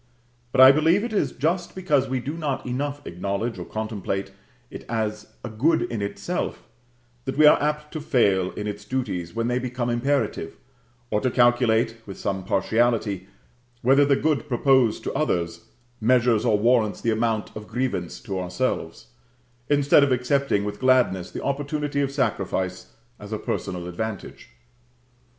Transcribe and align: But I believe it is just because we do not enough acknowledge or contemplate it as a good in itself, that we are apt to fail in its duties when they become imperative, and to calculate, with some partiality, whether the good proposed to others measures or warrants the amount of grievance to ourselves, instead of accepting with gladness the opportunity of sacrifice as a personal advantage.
But 0.51 0.61
I 0.61 0.71
believe 0.71 1.03
it 1.03 1.13
is 1.13 1.31
just 1.31 1.75
because 1.75 2.09
we 2.09 2.19
do 2.19 2.33
not 2.33 2.65
enough 2.65 3.05
acknowledge 3.05 3.59
or 3.59 3.65
contemplate 3.65 4.31
it 4.71 4.83
as 4.89 5.27
a 5.43 5.49
good 5.51 5.83
in 5.83 6.01
itself, 6.01 6.63
that 7.25 7.37
we 7.37 7.45
are 7.45 7.61
apt 7.61 7.93
to 7.93 8.01
fail 8.01 8.49
in 8.53 8.65
its 8.65 8.83
duties 8.83 9.35
when 9.35 9.47
they 9.47 9.59
become 9.59 9.91
imperative, 9.91 10.55
and 11.11 11.21
to 11.21 11.29
calculate, 11.29 11.97
with 12.07 12.17
some 12.17 12.43
partiality, 12.43 13.27
whether 13.83 14.03
the 14.03 14.15
good 14.15 14.47
proposed 14.47 15.03
to 15.03 15.13
others 15.13 15.65
measures 16.01 16.45
or 16.45 16.57
warrants 16.57 16.99
the 16.99 17.11
amount 17.11 17.55
of 17.55 17.67
grievance 17.67 18.19
to 18.21 18.39
ourselves, 18.39 19.09
instead 19.69 20.03
of 20.03 20.11
accepting 20.11 20.63
with 20.65 20.79
gladness 20.79 21.29
the 21.29 21.43
opportunity 21.43 22.01
of 22.01 22.09
sacrifice 22.09 22.91
as 23.19 23.31
a 23.31 23.37
personal 23.37 23.87
advantage. 23.87 24.49